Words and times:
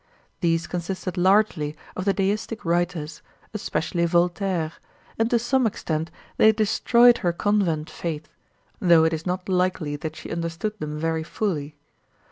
These 0.39 0.65
consisted 0.65 1.15
largely 1.15 1.77
of 1.95 2.05
the 2.05 2.13
deistic 2.13 2.65
writers, 2.65 3.21
especially 3.53 4.03
Voltaire, 4.07 4.71
and 5.19 5.29
to 5.29 5.37
some 5.37 5.67
extent 5.67 6.09
they 6.37 6.51
destroyed 6.51 7.19
her 7.19 7.31
convent 7.31 7.87
faith, 7.87 8.27
though 8.79 9.03
it 9.03 9.13
is 9.13 9.27
not 9.27 9.47
likely 9.47 9.95
that 9.97 10.15
she 10.15 10.31
understood 10.31 10.73
them 10.79 10.97
very 10.97 11.21
fully. 11.23 11.75